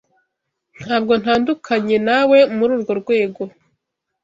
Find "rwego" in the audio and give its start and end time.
3.01-3.41